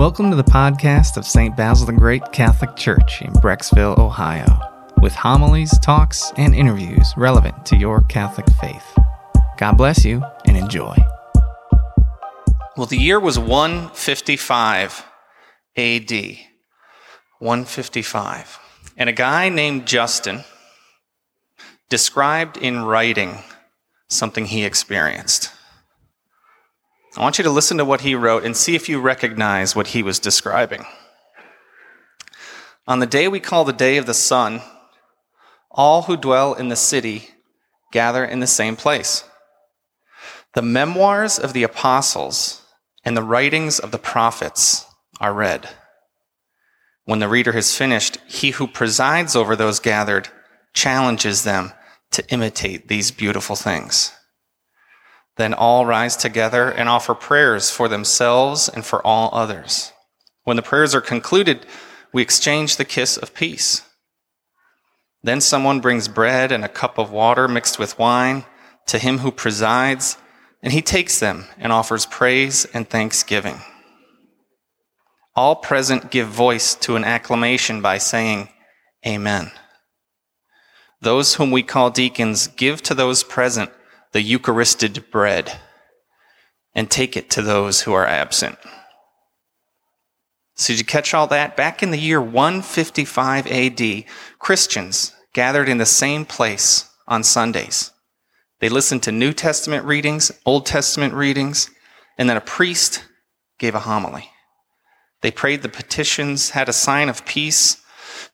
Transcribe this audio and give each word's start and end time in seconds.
Welcome 0.00 0.30
to 0.30 0.36
the 0.36 0.42
podcast 0.42 1.18
of 1.18 1.26
St. 1.26 1.54
Basil 1.54 1.84
the 1.84 1.92
Great 1.92 2.32
Catholic 2.32 2.74
Church 2.74 3.20
in 3.20 3.34
Brecksville, 3.34 3.98
Ohio, 3.98 4.46
with 5.02 5.12
homilies, 5.12 5.78
talks, 5.80 6.32
and 6.38 6.54
interviews 6.54 7.12
relevant 7.18 7.66
to 7.66 7.76
your 7.76 8.00
Catholic 8.04 8.46
faith. 8.62 8.98
God 9.58 9.76
bless 9.76 10.02
you 10.06 10.24
and 10.46 10.56
enjoy. 10.56 10.96
Well, 12.78 12.86
the 12.86 12.96
year 12.96 13.20
was 13.20 13.38
155 13.38 15.04
AD. 15.76 16.10
155. 17.38 18.58
And 18.96 19.10
a 19.10 19.12
guy 19.12 19.50
named 19.50 19.86
Justin 19.86 20.44
described 21.90 22.56
in 22.56 22.84
writing 22.84 23.36
something 24.08 24.46
he 24.46 24.64
experienced. 24.64 25.52
I 27.16 27.22
want 27.22 27.38
you 27.38 27.44
to 27.44 27.50
listen 27.50 27.76
to 27.78 27.84
what 27.84 28.02
he 28.02 28.14
wrote 28.14 28.44
and 28.44 28.56
see 28.56 28.76
if 28.76 28.88
you 28.88 29.00
recognize 29.00 29.74
what 29.74 29.88
he 29.88 30.02
was 30.02 30.20
describing. 30.20 30.84
On 32.86 33.00
the 33.00 33.06
day 33.06 33.26
we 33.26 33.40
call 33.40 33.64
the 33.64 33.72
day 33.72 33.96
of 33.96 34.06
the 34.06 34.14
sun, 34.14 34.60
all 35.70 36.02
who 36.02 36.16
dwell 36.16 36.54
in 36.54 36.68
the 36.68 36.76
city 36.76 37.30
gather 37.92 38.24
in 38.24 38.40
the 38.40 38.46
same 38.46 38.76
place. 38.76 39.24
The 40.54 40.62
memoirs 40.62 41.38
of 41.38 41.52
the 41.52 41.64
apostles 41.64 42.62
and 43.04 43.16
the 43.16 43.22
writings 43.22 43.78
of 43.78 43.90
the 43.90 43.98
prophets 43.98 44.86
are 45.20 45.32
read. 45.32 45.68
When 47.04 47.18
the 47.18 47.28
reader 47.28 47.52
has 47.52 47.76
finished, 47.76 48.18
he 48.28 48.50
who 48.52 48.66
presides 48.68 49.34
over 49.34 49.56
those 49.56 49.80
gathered 49.80 50.28
challenges 50.74 51.42
them 51.42 51.72
to 52.12 52.28
imitate 52.30 52.88
these 52.88 53.10
beautiful 53.10 53.56
things. 53.56 54.12
Then 55.36 55.54
all 55.54 55.86
rise 55.86 56.16
together 56.16 56.70
and 56.70 56.88
offer 56.88 57.14
prayers 57.14 57.70
for 57.70 57.88
themselves 57.88 58.68
and 58.68 58.84
for 58.84 59.04
all 59.06 59.30
others. 59.32 59.92
When 60.44 60.56
the 60.56 60.62
prayers 60.62 60.94
are 60.94 61.00
concluded, 61.00 61.66
we 62.12 62.22
exchange 62.22 62.76
the 62.76 62.84
kiss 62.84 63.16
of 63.16 63.34
peace. 63.34 63.82
Then 65.22 65.40
someone 65.40 65.80
brings 65.80 66.08
bread 66.08 66.50
and 66.50 66.64
a 66.64 66.68
cup 66.68 66.98
of 66.98 67.10
water 67.10 67.46
mixed 67.46 67.78
with 67.78 67.98
wine 67.98 68.44
to 68.86 68.98
him 68.98 69.18
who 69.18 69.30
presides, 69.30 70.16
and 70.62 70.72
he 70.72 70.82
takes 70.82 71.20
them 71.20 71.46
and 71.58 71.72
offers 71.72 72.06
praise 72.06 72.64
and 72.66 72.88
thanksgiving. 72.88 73.60
All 75.36 75.56
present 75.56 76.10
give 76.10 76.28
voice 76.28 76.74
to 76.76 76.96
an 76.96 77.04
acclamation 77.04 77.80
by 77.80 77.98
saying, 77.98 78.48
Amen. 79.06 79.52
Those 81.00 81.34
whom 81.34 81.50
we 81.50 81.62
call 81.62 81.90
deacons 81.90 82.48
give 82.48 82.82
to 82.82 82.94
those 82.94 83.22
present 83.22 83.70
the 84.12 84.22
Eucharisted 84.22 85.10
bread 85.10 85.58
and 86.74 86.90
take 86.90 87.16
it 87.16 87.30
to 87.30 87.42
those 87.42 87.82
who 87.82 87.92
are 87.92 88.06
absent. 88.06 88.58
So, 90.54 90.72
did 90.72 90.78
you 90.78 90.84
catch 90.84 91.14
all 91.14 91.26
that? 91.28 91.56
Back 91.56 91.82
in 91.82 91.90
the 91.90 91.98
year 91.98 92.20
155 92.20 93.46
AD, 93.46 94.04
Christians 94.38 95.14
gathered 95.32 95.68
in 95.68 95.78
the 95.78 95.86
same 95.86 96.24
place 96.24 96.90
on 97.08 97.22
Sundays. 97.22 97.92
They 98.58 98.68
listened 98.68 99.02
to 99.04 99.12
New 99.12 99.32
Testament 99.32 99.86
readings, 99.86 100.30
Old 100.44 100.66
Testament 100.66 101.14
readings, 101.14 101.70
and 102.18 102.28
then 102.28 102.36
a 102.36 102.42
priest 102.42 103.04
gave 103.58 103.74
a 103.74 103.80
homily. 103.80 104.30
They 105.22 105.30
prayed 105.30 105.62
the 105.62 105.68
petitions, 105.68 106.50
had 106.50 106.68
a 106.68 106.74
sign 106.74 107.08
of 107.08 107.24
peace, 107.24 107.82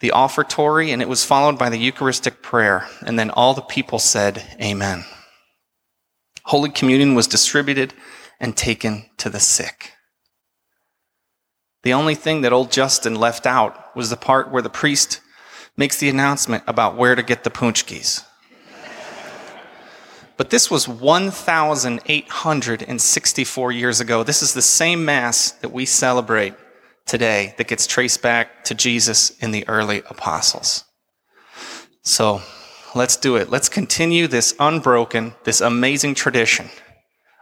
the 0.00 0.10
offertory, 0.12 0.92
and 0.92 1.02
it 1.02 1.08
was 1.08 1.24
followed 1.24 1.58
by 1.58 1.68
the 1.68 1.78
Eucharistic 1.78 2.42
prayer. 2.42 2.88
And 3.02 3.18
then 3.18 3.30
all 3.30 3.54
the 3.54 3.62
people 3.62 3.98
said, 3.98 4.42
Amen. 4.60 5.04
Holy 6.44 6.70
Communion 6.70 7.14
was 7.14 7.26
distributed 7.26 7.94
and 8.38 8.56
taken 8.56 9.06
to 9.18 9.30
the 9.30 9.40
sick. 9.40 9.92
The 11.82 11.92
only 11.92 12.14
thing 12.14 12.42
that 12.42 12.52
old 12.52 12.70
Justin 12.70 13.14
left 13.14 13.46
out 13.46 13.96
was 13.96 14.10
the 14.10 14.16
part 14.16 14.50
where 14.50 14.62
the 14.62 14.70
priest 14.70 15.20
makes 15.76 15.98
the 15.98 16.08
announcement 16.08 16.64
about 16.66 16.96
where 16.96 17.14
to 17.14 17.22
get 17.22 17.44
the 17.44 17.50
punchkis. 17.50 18.24
But 20.36 20.50
this 20.50 20.68
was 20.70 20.88
1,864 20.88 23.72
years 23.72 24.00
ago. 24.00 24.24
This 24.24 24.42
is 24.42 24.52
the 24.52 24.62
same 24.62 25.04
Mass 25.04 25.52
that 25.52 25.72
we 25.72 25.86
celebrate 25.86 26.54
today 27.06 27.54
that 27.56 27.68
gets 27.68 27.86
traced 27.86 28.20
back 28.20 28.64
to 28.64 28.74
Jesus 28.74 29.30
in 29.38 29.52
the 29.52 29.66
early 29.68 30.02
apostles. 30.10 30.82
So 32.02 32.42
let's 32.94 33.16
do 33.16 33.36
it. 33.36 33.50
Let's 33.50 33.68
continue 33.68 34.26
this 34.26 34.54
unbroken, 34.58 35.34
this 35.44 35.60
amazing 35.60 36.14
tradition 36.14 36.68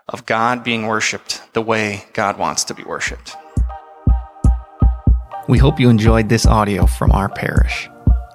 of 0.08 0.26
God 0.26 0.64
being 0.64 0.86
worshiped 0.86 1.42
the 1.52 1.62
way 1.62 2.04
God 2.12 2.38
wants 2.38 2.64
to 2.64 2.74
be 2.74 2.82
worshiped. 2.82 3.36
We 5.48 5.58
hope 5.58 5.80
you 5.80 5.88
enjoyed 5.88 6.28
this 6.28 6.46
audio 6.46 6.86
from 6.86 7.10
our 7.12 7.28
parish. 7.28 7.88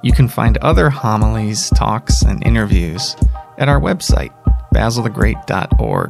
You 0.04 0.12
can 0.12 0.28
find 0.28 0.58
other 0.58 0.90
homilies, 0.90 1.70
talks, 1.72 2.22
and 2.22 2.46
interviews 2.46 3.16
at 3.58 3.70
our 3.70 3.80
website, 3.80 4.32
basilthegreat.org, 4.74 6.10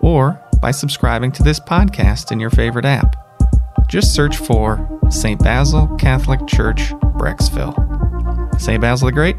or 0.00 0.40
by 0.62 0.70
subscribing 0.70 1.32
to 1.32 1.42
this 1.42 1.60
podcast 1.60 2.32
in 2.32 2.40
your 2.40 2.50
favorite 2.50 2.84
app. 2.84 3.14
Just 3.88 4.14
search 4.14 4.36
for 4.36 5.00
St. 5.10 5.38
Basil 5.42 5.88
Catholic 5.98 6.46
Church, 6.46 6.92
Brecksville. 7.18 7.74
St. 8.60 8.80
Basil 8.80 9.06
the 9.06 9.12
Great, 9.12 9.36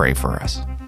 pray 0.00 0.14
for 0.14 0.42
us. 0.42 0.79